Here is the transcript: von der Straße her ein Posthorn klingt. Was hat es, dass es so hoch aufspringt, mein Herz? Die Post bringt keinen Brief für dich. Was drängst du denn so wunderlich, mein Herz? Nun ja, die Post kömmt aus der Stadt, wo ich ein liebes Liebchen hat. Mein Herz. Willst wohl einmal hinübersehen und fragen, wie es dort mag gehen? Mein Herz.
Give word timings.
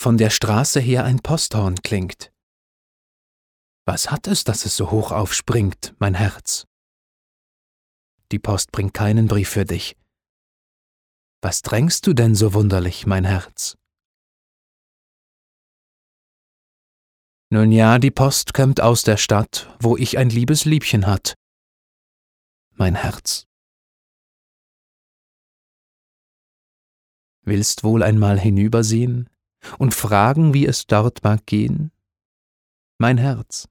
von 0.00 0.16
der 0.16 0.30
Straße 0.30 0.80
her 0.80 1.04
ein 1.04 1.18
Posthorn 1.18 1.82
klingt. 1.82 2.32
Was 3.84 4.10
hat 4.10 4.28
es, 4.28 4.44
dass 4.44 4.64
es 4.64 4.74
so 4.74 4.90
hoch 4.90 5.12
aufspringt, 5.12 5.94
mein 5.98 6.14
Herz? 6.14 6.66
Die 8.32 8.38
Post 8.38 8.72
bringt 8.72 8.94
keinen 8.94 9.28
Brief 9.28 9.50
für 9.50 9.66
dich. 9.66 9.98
Was 11.42 11.60
drängst 11.60 12.06
du 12.06 12.14
denn 12.14 12.34
so 12.34 12.54
wunderlich, 12.54 13.04
mein 13.06 13.26
Herz? 13.26 13.76
Nun 17.50 17.70
ja, 17.70 17.98
die 17.98 18.10
Post 18.10 18.54
kömmt 18.54 18.80
aus 18.80 19.02
der 19.02 19.18
Stadt, 19.18 19.68
wo 19.80 19.98
ich 19.98 20.16
ein 20.16 20.30
liebes 20.30 20.64
Liebchen 20.64 21.06
hat. 21.06 21.34
Mein 22.70 22.94
Herz. 22.94 23.46
Willst 27.42 27.84
wohl 27.84 28.02
einmal 28.02 28.40
hinübersehen 28.40 29.29
und 29.78 29.94
fragen, 29.94 30.54
wie 30.54 30.66
es 30.66 30.86
dort 30.86 31.24
mag 31.24 31.46
gehen? 31.46 31.90
Mein 32.98 33.16
Herz. 33.16 33.69